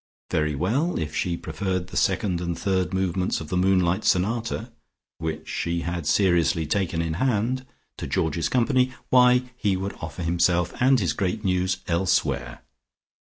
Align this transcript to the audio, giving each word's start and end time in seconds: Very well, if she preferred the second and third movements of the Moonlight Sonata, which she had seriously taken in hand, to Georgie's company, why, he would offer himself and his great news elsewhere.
Very 0.31 0.55
well, 0.55 0.97
if 0.97 1.15
she 1.15 1.37
preferred 1.37 1.89
the 1.89 1.95
second 1.95 2.41
and 2.41 2.57
third 2.57 2.91
movements 2.91 3.39
of 3.39 3.49
the 3.49 3.55
Moonlight 3.55 4.03
Sonata, 4.03 4.71
which 5.19 5.47
she 5.47 5.81
had 5.81 6.07
seriously 6.07 6.65
taken 6.65 7.03
in 7.03 7.13
hand, 7.21 7.67
to 7.97 8.07
Georgie's 8.07 8.49
company, 8.49 8.91
why, 9.09 9.51
he 9.55 9.77
would 9.77 9.93
offer 10.01 10.23
himself 10.23 10.73
and 10.81 10.99
his 10.99 11.13
great 11.13 11.45
news 11.45 11.81
elsewhere. 11.87 12.63